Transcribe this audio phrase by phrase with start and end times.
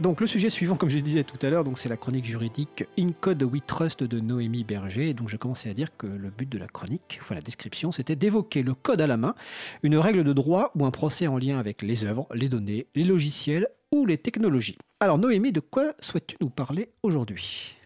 [0.00, 2.84] Donc le sujet suivant, comme je disais tout à l'heure, donc c'est la chronique juridique
[2.98, 5.10] In Code We Trust de Noémie Berger.
[5.10, 7.92] Et donc j'ai commencé à dire que le but de la chronique, enfin la description,
[7.92, 9.36] c'était d'évoquer le code à la main,
[9.84, 13.04] une règle de droit ou un procès en lien avec les œuvres, les données, les
[13.04, 14.76] logiciels ou les technologies.
[14.98, 17.76] Alors Noémie, de quoi souhaites-tu nous parler aujourd'hui?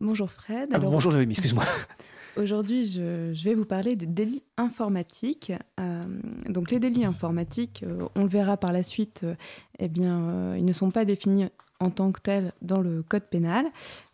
[0.00, 0.68] Bonjour Fred.
[0.74, 1.64] Ah, bonjour Noémie, excuse-moi.
[2.38, 5.52] Aujourd'hui, je, vais vous parler des délits informatiques.
[5.80, 6.04] Euh,
[6.48, 9.34] donc, les délits informatiques, euh, on le verra par la suite, euh,
[9.80, 11.46] eh bien, ils ne sont pas définis
[11.80, 13.66] en tant que tels dans le code pénal,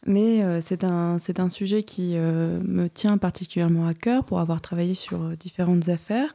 [0.07, 5.35] mais c'est un, un sujet qui me tient particulièrement à cœur pour avoir travaillé sur
[5.39, 6.35] différentes affaires.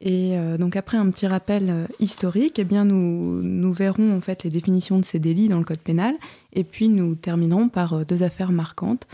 [0.00, 4.50] Et donc après un petit rappel historique, eh bien nous, nous verrons en fait les
[4.50, 6.16] définitions de ces délits dans le code pénal,
[6.52, 9.06] et puis nous terminerons par deux affaires marquantes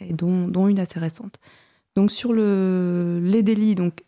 [0.00, 1.38] et dont, une assez récente.
[1.96, 4.04] Donc sur le, les délits, donc,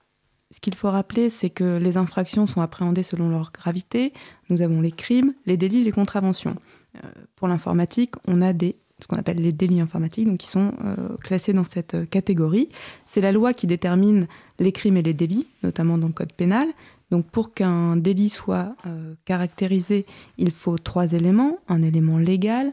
[0.50, 4.12] ce qu'il faut rappeler, c'est que les infractions sont appréhendées selon leur gravité.
[4.50, 6.54] Nous avons les crimes, les délits, les contraventions.
[6.96, 11.16] Euh, pour l'informatique, on a ce qu'on appelle les délits informatiques, donc qui sont euh,
[11.16, 12.68] classés dans cette catégorie.
[13.06, 14.28] C'est la loi qui détermine
[14.60, 16.68] les crimes et les délits, notamment dans le code pénal.
[17.10, 20.06] Donc pour qu'un délit soit euh, caractérisé,
[20.38, 21.58] il faut trois éléments.
[21.68, 22.72] Un élément légal,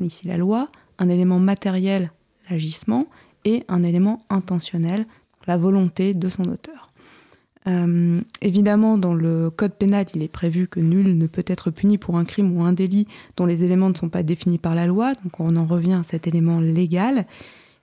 [0.00, 2.12] ici la loi, un élément matériel,
[2.50, 3.06] agissement
[3.44, 5.06] et un élément intentionnel,
[5.46, 6.90] la volonté de son auteur.
[7.66, 11.98] Euh, évidemment, dans le code pénal, il est prévu que nul ne peut être puni
[11.98, 13.06] pour un crime ou un délit
[13.36, 16.02] dont les éléments ne sont pas définis par la loi, donc on en revient à
[16.02, 17.26] cet élément légal.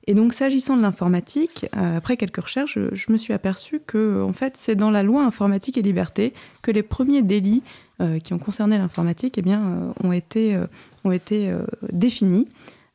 [0.09, 4.31] Et donc, s'agissant de l'informatique, euh, après quelques recherches, je, me suis aperçu que, en
[4.31, 7.61] fait, c'est dans la loi informatique et liberté que les premiers délits
[8.01, 9.55] euh, qui ont concerné l'informatique, eh
[10.03, 10.57] ont été,
[11.03, 11.53] ont été
[11.91, 12.47] définis.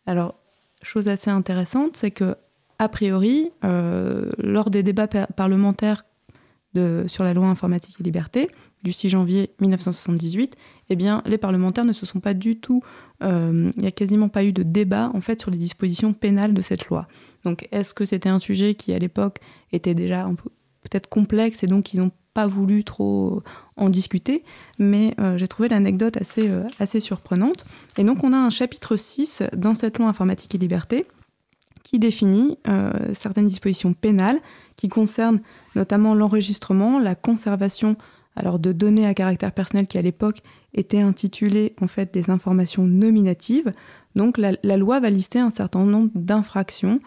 [0.07, 0.37] Alors,
[0.83, 2.37] chose assez intéressante, c'est que,
[2.79, 6.05] a priori, euh, lors des débats parlementaires
[7.07, 8.49] sur la loi informatique et liberté
[8.83, 10.57] du 6 janvier 1978,
[10.89, 12.83] eh bien, les parlementaires ne se sont pas du tout,
[13.23, 16.55] euh, il n'y a quasiment pas eu de débat en fait sur les dispositions pénales
[16.55, 17.07] de cette loi.
[17.45, 19.39] Donc, est-ce que c'était un sujet qui à l'époque
[19.71, 20.27] était déjà
[20.83, 23.43] peut-être complexe et donc ils n'ont pas voulu trop
[23.77, 24.45] en discuter,
[24.79, 27.65] mais euh, j'ai trouvé l'anecdote assez, euh, assez surprenante.
[27.99, 31.07] Et donc on a un chapitre 6 dans cette loi informatique et liberté
[31.83, 34.39] qui définit euh, certaines dispositions pénales
[34.77, 35.41] qui concernent
[35.75, 37.97] notamment l'enregistrement, la conservation
[38.35, 40.43] alors de données à caractère personnel qui à l'époque
[40.73, 43.73] étaient intitulées en fait des informations nominatives.
[44.17, 47.01] Donc la loi va lister un certain nombre d'infractions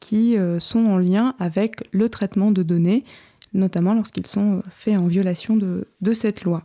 [0.00, 3.04] qui sont en lien avec le traitement de données
[3.54, 6.62] notamment lorsqu'ils sont euh, faits en violation de, cette loi.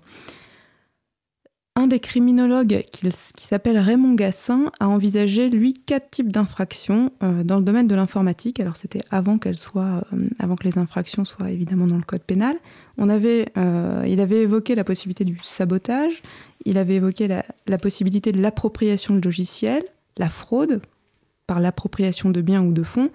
[1.76, 7.58] Un des criminologues qui, s'appelle Raymond Gassin a envisagé, lui, quatre types d'infractions euh, dans
[7.58, 8.60] le domaine de l'informatique.
[8.60, 12.58] Alors c'était euh, avant que les infractions soient évidemment dans le code pénal.
[12.98, 16.24] Il avait évoqué la possibilité du sabotage,
[16.66, 19.86] il avait évoqué la possibilité de l'appropriation de logiciels,
[20.18, 20.82] la fraude
[21.46, 23.10] par l'appropriation de biens ou de fonds,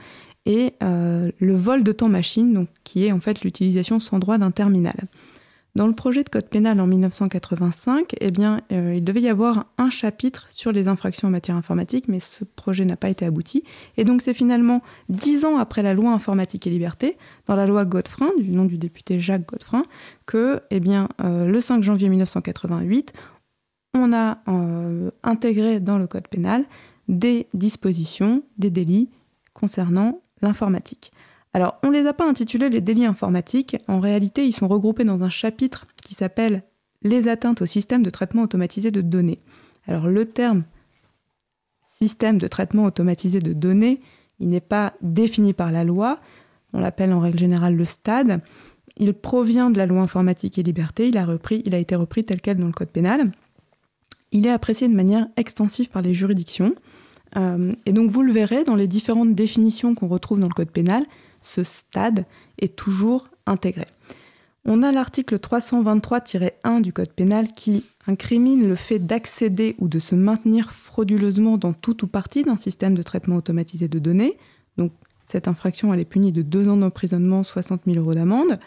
[0.47, 4.39] et euh, le vol de temps machine, donc, qui est en fait l'utilisation sans droit
[4.39, 5.09] d'un terminal.
[5.75, 9.67] Dans le projet de code pénal en 1985, eh bien, euh, il devait y avoir
[9.79, 13.65] un chapitre sur les infractions en matière informatique, mais ce projet n'a pas été abouti.
[13.97, 17.17] Et donc c'est finalement dix ans après la loi informatique et liberté,
[17.47, 19.85] dans la loi Godefrein, du nom du député Jacques Godefrein,
[20.27, 23.15] que eh bien, euh, le 5 janvier 1988,
[23.95, 24.39] on a
[25.23, 26.65] intégré dans le code pénal
[27.09, 29.11] des dispositions, des délits
[29.53, 31.13] concernant l'informatique.
[31.55, 33.77] Alors, on ne les a pas intitulés les délits informatiques.
[33.89, 36.63] En réalité, ils sont regroupés dans un chapitre qui s'appelle
[37.03, 39.39] Les atteintes au système de traitement automatisé de données.
[39.87, 40.65] Alors, le terme
[41.85, 44.01] système de traitement automatisé de données,
[44.41, 46.21] il n'est pas défini par la loi.
[46.73, 48.43] On l'appelle en règle générale le STAD.
[48.97, 51.09] Il provient de la loi informatique et liberté.
[51.09, 51.27] Il a,
[51.65, 53.31] il a été repris tel quel dans le code pénal.
[54.33, 56.75] Il est apprécié de manière extensive par les juridictions.
[57.37, 60.71] Euh, et donc vous le verrez dans les différentes définitions qu'on retrouve dans le Code
[60.71, 61.05] pénal,
[61.41, 62.25] ce stade
[62.59, 63.87] est toujours intégré.
[64.65, 70.15] On a l'article 323-1 du Code pénal qui incrimine le fait d'accéder ou de se
[70.15, 74.39] maintenir frauduleusement dans tout ou partie d'un système de traitement automatisé de données.
[74.77, 74.93] Donc
[75.27, 78.61] cette infraction elle est punie de deux ans d'emprisonnement, 60 000 euros d'amende.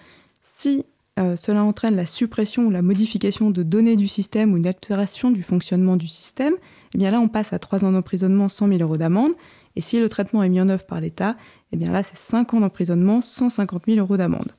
[0.44, 0.85] Si
[1.17, 5.31] euh, cela entraîne la suppression ou la modification de données du système ou une altération
[5.31, 6.53] du fonctionnement du système,
[6.94, 9.31] eh bien là on passe à 3 ans d'emprisonnement, 100 000 euros d'amende.
[9.77, 11.38] Et si le traitement est mis en œuvre par l'État,
[11.71, 14.51] eh bien là c'est 5 ans d'emprisonnement, 150 000 euros d'amende.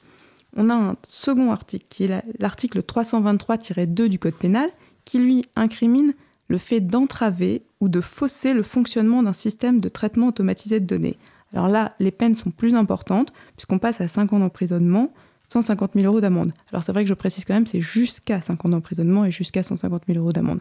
[0.56, 4.70] On a un second article qui est l'article 323-2 du Code pénal
[5.04, 6.14] qui lui incrimine
[6.48, 11.18] le fait d'entraver ou de fausser le fonctionnement d'un système de traitement automatisé de données.
[11.52, 15.12] Alors là, les peines sont plus importantes puisqu'on passe à 5 ans d'emprisonnement,
[15.48, 16.52] 150 000 euros d'amende.
[16.72, 19.62] Alors c'est vrai que je précise quand même, c'est jusqu'à 5 ans d'emprisonnement et jusqu'à
[19.62, 20.60] 150 000 euros d'amende.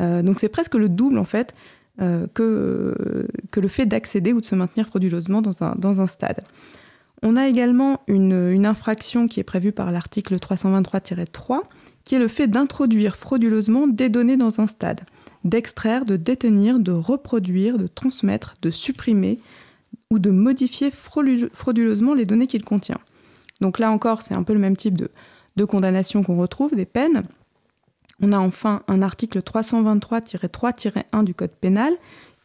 [0.00, 1.54] Euh, donc c'est presque le double en fait
[2.00, 6.42] euh, que, le fait d'accéder ou de se maintenir frauduleusement dans un, dans un stade.
[7.22, 11.60] On a également une, une infraction qui est prévue par l'article 323-3,
[12.04, 15.02] qui est le fait d'introduire frauduleusement des données dans un stade,
[15.44, 19.38] d'extraire, de détenir, de reproduire, de transmettre, de supprimer
[20.10, 22.98] ou de modifier frauduleusement les données qu'il contient.
[23.60, 25.10] Donc là encore, c'est un peu le même type de,
[25.66, 27.24] condamnation qu'on retrouve, des peines.
[28.22, 31.92] On a enfin un article 323-3-1 du Code pénal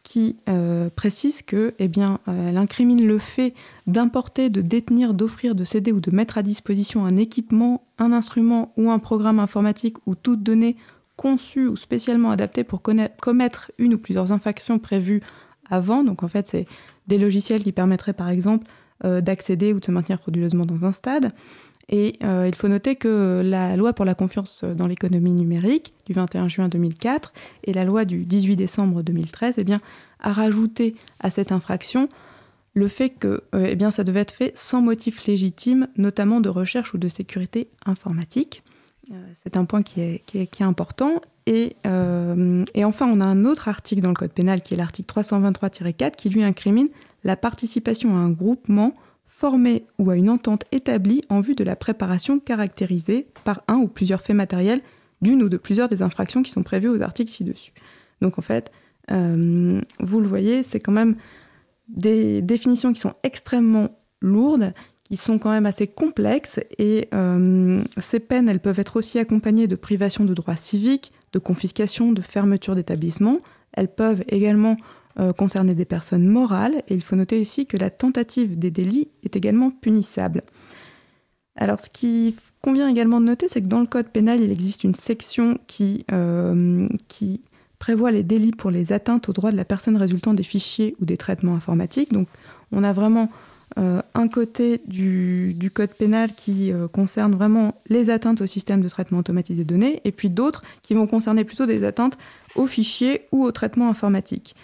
[0.04, 3.54] qui euh, précise que, eh euh, elle incrimine le fait
[3.88, 8.74] d'importer, de détenir, d'offrir, de céder ou de mettre à disposition un équipement, un instrument
[8.78, 10.76] ou un programme informatique ou toute donnée
[11.16, 15.22] conçue ou spécialement adaptée pour commettre une ou plusieurs infractions prévues
[15.70, 16.04] avant.
[16.04, 16.66] Donc en fait, c'est
[17.08, 18.68] des logiciels qui permettraient par exemple
[19.04, 21.32] d'accéder ou de se maintenir frauduleusement dans un stade.
[21.90, 26.14] Et euh, il faut noter que la loi pour la confiance dans l'économie numérique du
[26.14, 27.34] 21 juin 2004
[27.66, 29.82] et la loi du 18 décembre 2013 eh bien,
[30.20, 32.10] a rajouté à cette infraction
[32.74, 36.50] le fait que euh, eh bien, ça devait être fait sans motif légitime, notamment de
[36.50, 38.64] recherche ou de sécurité informatique.
[39.44, 41.22] C'est un point qui est, qui est, important.
[41.46, 45.22] Et, et, enfin, on a un autre article dans le Code pénal qui est l'article
[45.22, 46.88] 323-4 qui lui incrimine
[47.26, 48.94] la participation à un groupement
[49.26, 53.90] formé ou à une entente établie en vue de la préparation caractérisée par un ou
[53.90, 54.80] plusieurs faits matériels
[55.22, 57.74] d'une ou de plusieurs des infractions qui sont prévues aux articles ci-dessus.
[58.22, 58.72] Donc en fait,
[59.12, 61.16] euh, vous le voyez, c'est quand même
[61.90, 63.90] des définitions qui sont extrêmement
[64.22, 64.74] lourdes,
[65.04, 69.68] qui sont quand même assez complexes, et euh, ces peines, elles peuvent être aussi accompagnées
[69.68, 73.38] de privation de droits civiques, de confiscation, de fermeture d'établissement.
[73.74, 74.78] Elles peuvent également
[75.18, 79.08] euh, concerner des personnes morales, et il faut noter aussi que la tentative des délits
[79.24, 80.42] est également punissable.
[81.56, 84.84] Alors ce qui convient également de noter, c'est que dans le Code pénal, il existe
[84.84, 87.40] une section qui, euh, qui
[87.80, 91.06] prévoit les délits pour les atteintes aux droits de la personne résultant des fichiers ou
[91.06, 92.12] des traitements informatiques.
[92.12, 92.28] Donc
[92.74, 93.32] on a vraiment
[93.78, 98.90] euh, un côté du, du, code pénal qui concerne vraiment les atteintes au système de
[98.90, 102.18] traitement automatisé des données, et puis d'autres qui vont concerner plutôt des atteintes
[102.56, 104.56] aux fichiers ou aux traitements informatiques.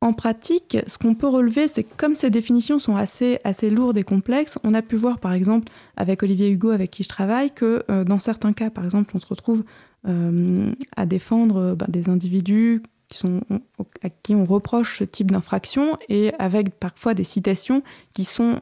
[0.00, 3.98] En pratique, ce qu'on peut relever, c'est que comme ces définitions sont assez, assez lourdes
[3.98, 7.50] et complexes, on a pu voir par exemple avec Olivier Hugo, avec qui je travaille,
[7.50, 9.64] que euh, dans certains cas, par exemple, on se retrouve
[10.06, 13.40] euh, à défendre euh, bah, des individus qui sont,
[14.04, 18.60] à qui on reproche ce type d'infraction et avec parfois des citations qui sont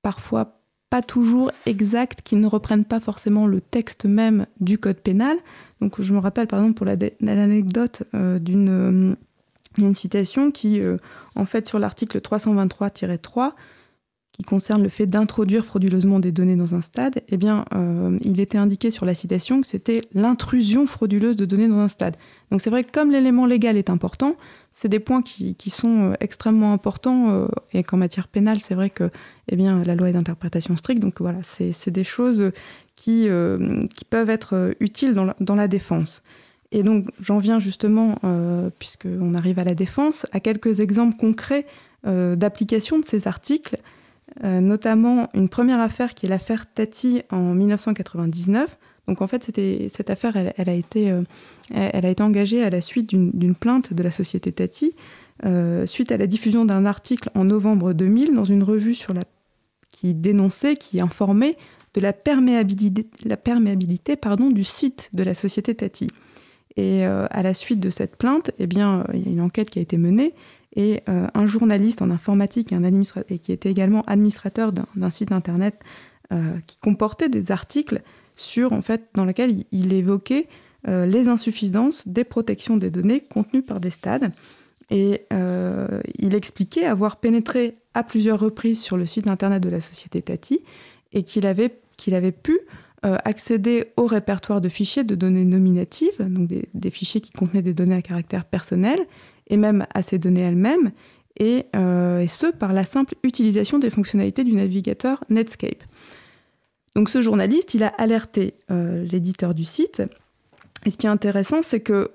[0.00, 0.58] parfois
[0.88, 5.36] pas toujours exactes, qui ne reprennent pas forcément le texte même du code pénal.
[5.82, 9.16] Donc je me rappelle par exemple pour l'anecdote d'une
[9.86, 10.96] une citation qui, euh,
[11.34, 13.52] en fait, sur l'article 323-3,
[14.32, 17.38] qui concerne le fait d'introduire frauduleusement des données dans un stade, eh
[17.74, 21.88] euh, il était indiqué sur la citation que c'était l'intrusion frauduleuse de données dans un
[21.88, 22.16] stade.
[22.52, 24.36] Donc c'est vrai que comme l'élément légal est important,
[24.70, 29.10] c'est des points qui, sont euh, extrêmement importants et qu'en matière pénale, c'est vrai que
[29.48, 31.02] eh la loi est d'interprétation stricte.
[31.02, 32.52] Donc voilà, c'est des choses
[32.94, 33.26] qui,
[34.08, 36.22] peuvent être utiles dans la défense.
[36.70, 41.66] Et donc j'en viens justement, euh, puisqu'on arrive à la défense, à quelques exemples concrets
[42.06, 43.76] euh, d'application de ces articles,
[44.44, 48.78] euh, notamment une première affaire qui est l'affaire Tati en 1999.
[49.08, 51.22] Donc en fait, cette affaire, elle, a été, euh,
[51.70, 54.94] elle a été engagée à la suite d'une plainte de la société Tati,
[55.86, 59.22] suite à la diffusion d'un article en novembre 2000 dans une revue sur la,
[59.88, 61.56] qui dénonçait, qui informait
[61.94, 63.06] de la perméabilité,
[64.52, 66.08] du site de la société Tati.
[66.78, 69.68] Et euh, à la suite de cette plainte, eh euh, il y a une enquête
[69.68, 70.32] qui a été menée
[70.76, 72.72] et euh, un journaliste en informatique
[73.28, 75.82] et, qui était également administrateur d'un site internet
[76.66, 78.02] qui comportait des articles
[78.36, 80.46] sur, en fait, dans lesquels il, évoquait
[80.86, 84.30] les insuffisances des protections des données contenues par des stades.
[84.90, 85.24] Et
[86.18, 90.60] il expliquait avoir pénétré à plusieurs reprises sur le site internet de la société Tati
[91.14, 91.70] et qu'il avait
[92.32, 92.60] pu
[93.06, 97.72] euh, accéder au répertoire de fichiers de données nominatives, donc des, fichiers qui contenaient des
[97.72, 98.98] données à caractère personnel,
[99.46, 100.90] et même à ces données elles-mêmes,
[101.38, 105.84] et, euh, ce par la simple utilisation des fonctionnalités du navigateur Netscape.
[106.96, 110.02] Donc ce journaliste, il a alerté euh, l'éditeur du site,
[110.84, 112.10] et ce qui est intéressant, c'est que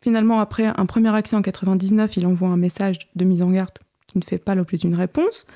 [0.00, 3.78] finalement, après un premier accès en 99, il envoie un message de mise en garde
[4.08, 5.46] qui ne fait pas l'objet d'une réponse.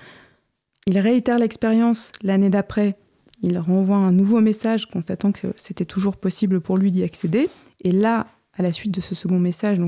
[0.87, 2.97] Il réitère l'expérience l'année d'après
[3.43, 7.49] il renvoie un nouveau message constatant que c'était toujours possible pour lui d'y accéder.
[7.83, 9.79] Et là, à la suite de ce second message,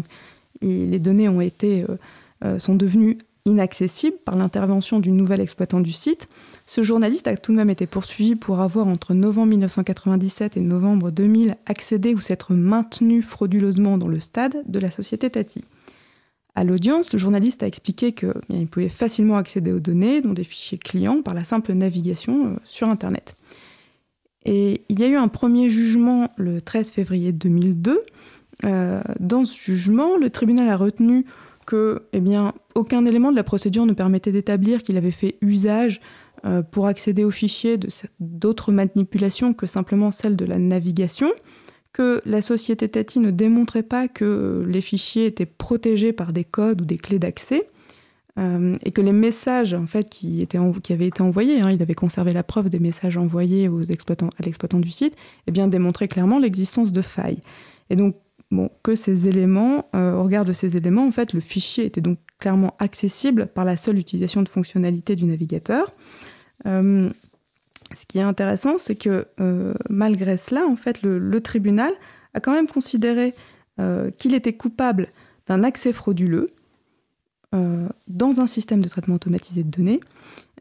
[0.61, 1.87] les données euh,
[2.45, 6.29] euh, sont devenues inaccessible par l'intervention du nouvel exploitant du site,
[6.67, 11.11] ce journaliste a tout de même été poursuivi pour avoir, entre novembre 1997 et novembre
[11.11, 15.65] 2000, accédé ou s'être maintenu frauduleusement dans le stade de la société Tati.
[16.55, 20.79] À l'audience, le journaliste a expliqué qu'il pouvait facilement accéder aux données, dont des fichiers
[20.79, 23.37] clients, par la simple navigation euh, sur Internet.
[24.45, 28.01] Et il y a eu un premier jugement le 13 février 2002.
[28.65, 31.25] Euh, dans ce jugement, le tribunal a retenu
[31.67, 36.01] que eh bien, aucun élément de la procédure ne permettait d'établir qu'il avait fait usage
[36.45, 37.79] euh, pour accéder aux fichiers
[38.21, 41.31] d'autres manipulations que simplement celle de la navigation,
[41.93, 46.83] que la société Tati ne démontrait pas que les fichiers étaient protégés par des codes
[46.83, 47.67] ou des clés d'accès,
[48.39, 50.47] euh, et que les messages en fait, qui,
[50.91, 54.43] avaient été envoyés, hein, il avait conservé la preuve des messages envoyés aux exploitants, à
[54.45, 55.15] l'exploitant du site,
[55.47, 57.41] eh bien, démontraient clairement l'existence de failles.
[57.91, 58.17] Et donc,
[58.51, 62.01] bon, que ces éléments, euh, au regard de ces éléments, en fait, le fichier était
[62.01, 65.93] donc clairement accessible par la seule utilisation de fonctionnalités du navigateur.
[66.65, 67.11] Euh,
[67.95, 69.27] ce qui est intéressant, c'est que
[69.89, 71.93] malgré cela, en fait, le, tribunal
[72.35, 73.35] a quand même considéré
[74.19, 75.09] qu'il était coupable
[75.47, 76.47] d'un accès frauduleux,
[77.55, 80.01] euh, dans un système de traitement automatisé de données.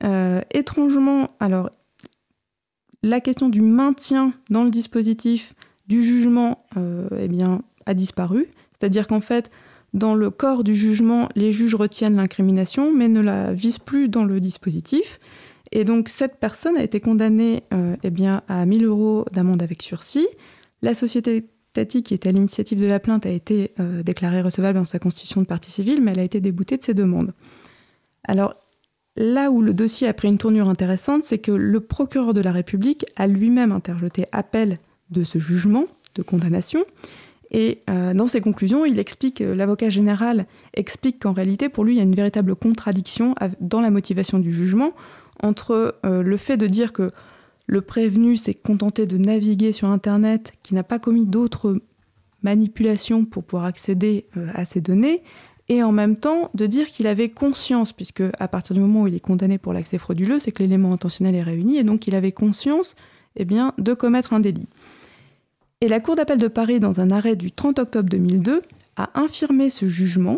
[0.03, 1.69] Euh, étrangement, alors,
[3.01, 5.53] la question du maintien dans le dispositif
[5.88, 7.29] du jugement euh, eh
[7.85, 8.47] a disparu.
[8.71, 9.50] C'est-à-dire qu'en fait,
[9.93, 14.25] dans le corps du jugement, les juges retiennent l'incrimination, mais ne la visent plus dans
[14.25, 15.21] le dispositif.
[15.71, 17.63] Et donc, cette personne a été condamnée
[18.03, 20.27] eh bien, à 1000 euros d'amende avec sursis.
[20.81, 24.77] La société Tati, qui était à l'initiative de la plainte, a été euh, déclarée recevable
[24.77, 27.33] dans sa constitution de partie civile, mais elle a été déboutée de ses demandes.
[28.23, 28.55] Alors,
[29.15, 32.51] là où le dossier a pris une tournure intéressante, c'est que le procureur de la
[32.51, 35.85] République a lui-même interjeté appel de ce jugement
[36.15, 36.83] de condamnation.
[37.51, 41.93] Et euh, dans ses conclusions, il explique, euh, l'avocat général explique qu'en réalité, pour lui,
[41.93, 44.93] il y a une véritable contradiction dans la motivation du jugement
[45.41, 47.10] entre le fait de dire que
[47.71, 51.79] le prévenu s'est contenté de naviguer sur Internet, qui n'a pas commis d'autres
[52.43, 55.24] manipulations pour pouvoir accéder euh, à ces données,
[55.69, 59.07] et en même temps de dire qu'il avait conscience, puisque à partir du moment où
[59.07, 62.15] il est condamné pour l'accès frauduleux, c'est que l'élément intentionnel est réuni, et donc il
[62.15, 62.95] avait conscience
[63.38, 64.67] eh bien, de commettre un délit.
[65.79, 68.62] Et la Cour d'appel de Paris, dans un arrêt du 30 octobre 2002,
[68.98, 70.38] a infirmé ce jugement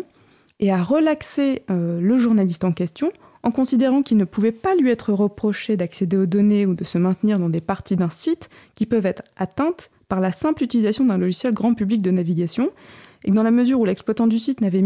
[0.60, 3.10] et a relaxé euh, le journaliste en question
[3.44, 6.96] en considérant qu'il ne pouvait pas lui être reproché d'accéder aux données ou de se
[6.96, 11.18] maintenir dans des parties d'un site qui peuvent être atteintes par la simple utilisation d'un
[11.18, 12.70] logiciel grand public de navigation,
[13.22, 14.84] et que dans la mesure où l'exploitant du site n'avait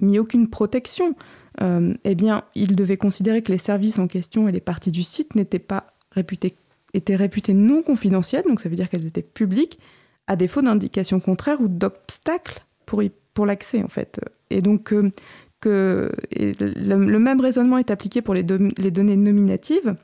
[0.00, 1.14] mis aucune protection,
[1.62, 5.04] euh, eh bien, il devait considérer que les services en question et les parties du
[5.04, 6.54] site n'étaient pas réputés,
[6.94, 9.78] étaient réputés non confidentiels, donc ça veut dire qu'elles étaient publiques,
[10.26, 13.02] à défaut d'indications contraires ou d'obstacles pour,
[13.34, 14.20] pour l'accès, en fait.
[14.50, 15.12] Et donc, euh,
[15.60, 19.94] que le, même raisonnement est appliqué pour les, données nominatives.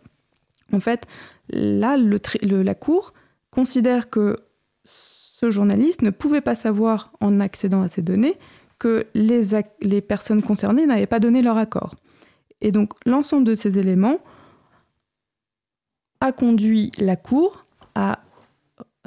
[0.73, 1.07] En fait,
[1.49, 3.15] là, la Cour
[3.51, 4.37] considère que
[4.85, 8.37] ce journaliste ne pouvait pas savoir, en accédant à ces données,
[8.79, 11.95] que les, personnes concernées n'avaient pas donné leur accord.
[12.61, 14.19] Et donc, l'ensemble de ces éléments
[16.21, 18.21] a conduit la Cour à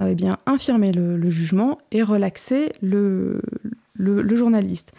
[0.02, 3.42] eh bien, infirmer le, jugement et relaxer le
[4.36, 4.94] journaliste.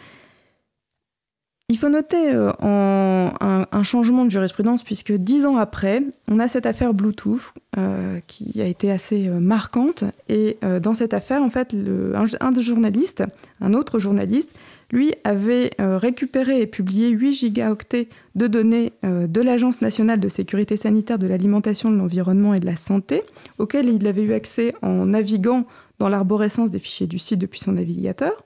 [1.71, 6.65] Il faut noter euh, un, changement de jurisprudence puisque dix ans après, on a cette
[6.65, 10.03] affaire Bluetooth euh, qui a été assez euh, marquante.
[10.27, 11.73] Et dans cette affaire, en fait,
[12.41, 13.23] un, des journalistes,
[13.61, 14.49] un autre journaliste,
[14.91, 21.17] lui avait récupéré et publié 8 gigaoctets de données de l'Agence nationale de sécurité sanitaire
[21.17, 23.23] de l'alimentation, de l'environnement et de la santé,
[23.59, 25.65] auxquels il avait eu accès en naviguant
[25.99, 28.43] dans l'arborescence des fichiers du site depuis son navigateur.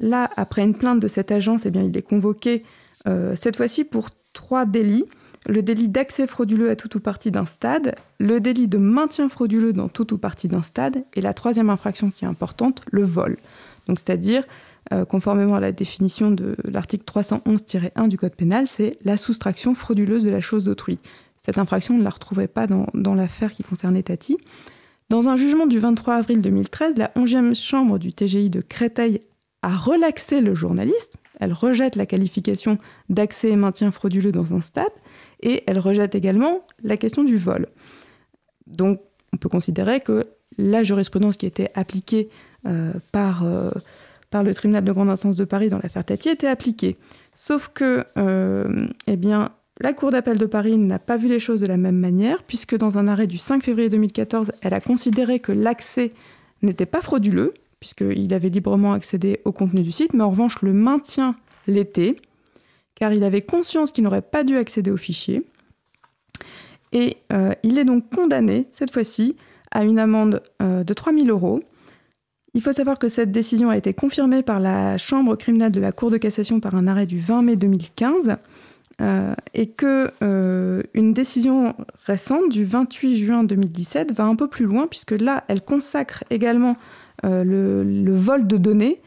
[0.00, 2.64] Là, après une plainte de cette agence, bien, il est convoqué
[3.06, 5.04] euh, cette fois-ci pour trois délits.
[5.46, 9.72] Le délit d'accès frauduleux à tout ou partie d'un stade, le délit de maintien frauduleux
[9.72, 13.38] dans tout ou partie d'un stade, et la troisième infraction qui est importante, le vol.
[13.86, 14.44] Donc, c'est-à-dire,
[14.92, 20.24] euh, conformément à la définition de l'article 311-1 du Code pénal, c'est la soustraction frauduleuse
[20.24, 20.98] de la chose d'autrui.
[21.42, 24.36] Cette infraction, on ne la retrouvait pas dans, dans l'affaire qui concernait Tati.
[25.08, 29.20] Dans un jugement du 23 avril 2013, la 11e chambre du TGI de Créteil
[29.62, 31.16] à relaxer le journaliste.
[31.38, 34.84] Elle rejette la qualification d'accès et maintien frauduleux dans un stade
[35.42, 37.66] et elle rejette également la question du vol.
[38.66, 39.00] Donc
[39.32, 40.26] on peut considérer que
[40.58, 42.28] la jurisprudence qui était appliquée
[42.66, 43.70] euh, par, euh,
[44.30, 46.96] par le tribunal de grande instance de Paris dans l'affaire Tati était appliquée.
[47.34, 49.18] Sauf que euh, eh
[49.82, 52.76] la Cour d'appel de Paris n'a pas vu les choses de la même manière, puisque
[52.76, 56.12] dans un arrêt du 5 février 2014, elle a considéré que l'accès
[56.60, 60.72] n'était pas frauduleux, puisqu'il avait librement accédé au contenu du site, mais en revanche, le
[60.72, 61.34] maintien
[61.66, 62.14] l'était,
[62.94, 65.42] car il avait conscience qu'il n'aurait pas dû accéder au fichier.
[66.92, 69.36] Et euh, il est donc condamné, cette fois-ci,
[69.70, 71.60] à une amende euh, de 3 000 euros.
[72.52, 75.92] Il faut savoir que cette décision a été confirmée par la Chambre criminelle de la
[75.92, 78.36] Cour de cassation par un arrêt du 20 mai 2015
[79.00, 80.10] euh, et que
[80.94, 81.74] une décision
[82.06, 86.76] récente du 28 juin 2017 va un peu plus loin puisque là, elle consacre également
[87.22, 89.00] le, le, vol de données,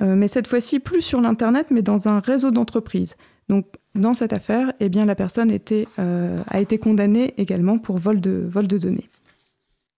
[0.00, 3.14] mais cette fois-ci plus sur l'Internet, mais dans un réseau d'entreprises.
[3.48, 5.56] Donc dans cette affaire, eh bien, la personne
[5.98, 9.08] euh, a été condamnée également pour vol de, vol de données.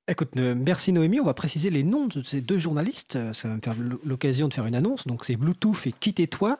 [0.08, 1.20] Écoute, euh, merci Noémie.
[1.20, 3.18] On va préciser les noms de ces deux journalistes.
[3.32, 5.06] Ça va me faire l'occasion de faire une annonce.
[5.06, 6.56] Donc, c'est Bluetooth et Quittez-toi.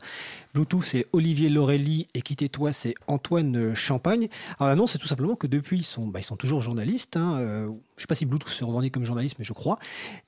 [0.55, 4.29] Bluetooth, c'est Olivier Laurelli et Quittez-toi, c'est Antoine Champagne.
[4.59, 7.17] Alors, l'annonce, c'est tout simplement que depuis, ils sont, bah, toujours journalistes.
[7.17, 9.79] Hein, euh, je ne sais pas si Bluetooth se revendique comme journaliste, mais je crois.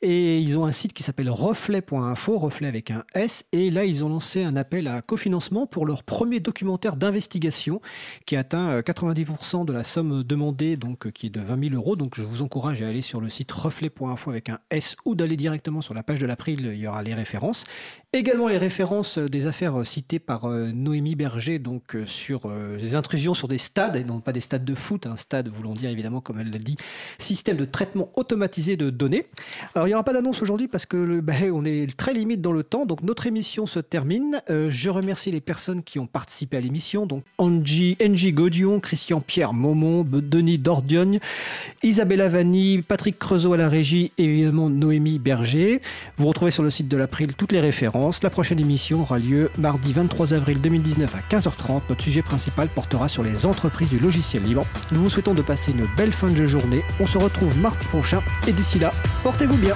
[0.00, 3.44] Et ils ont un site qui s'appelle reflet.info, reflet avec un S.
[3.52, 7.80] Et là, ils ont lancé un appel à cofinancement pour leur premier documentaire d'investigation
[8.26, 11.74] qui atteint 90% euh, de la somme demandée, donc euh, qui est de 20 000
[11.74, 11.96] euros.
[11.96, 15.36] Donc je vous encourage à aller sur le site reflet.info avec un S ou d'aller
[15.36, 17.64] directement sur la page de l'April, il y aura les références.
[18.14, 23.48] Également les références des affaires citées par euh, Noémie Berger, donc sur les intrusions sur
[23.48, 26.38] des stades, et non pas des stades de foot, un stade voulant dire évidemment, comme
[26.38, 26.76] elle l'a dit,
[27.18, 29.26] système de traitement automatisé de données.
[29.74, 32.52] Alors il n'y aura pas d'annonce aujourd'hui parce que ben, on est très limite dans
[32.52, 34.40] le temps, donc notre émission se termine.
[34.48, 39.20] Euh, je remercie les personnes qui ont participé à l'émission, donc Angie, Angie Godion, Christian
[39.20, 41.18] Pierre Maumont, Denis Dordion,
[41.82, 45.80] Isabella Vanni, Patrick Creusot à la régie et évidemment Noémie Berger.
[46.16, 48.03] Vous retrouvez sur le site de l'April toutes les références.
[48.22, 51.82] La prochaine émission aura lieu mardi 23 avril 2019 à 15h30.
[51.88, 54.66] Notre sujet principal portera sur les entreprises du logiciel libre.
[54.92, 56.82] Nous vous souhaitons de passer une belle fin de journée.
[57.00, 58.20] On se retrouve mardi prochain.
[58.46, 58.92] Et d'ici là,
[59.22, 59.74] portez-vous bien.